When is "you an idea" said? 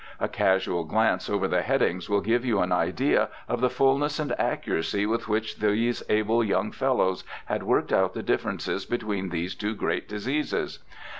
2.43-3.29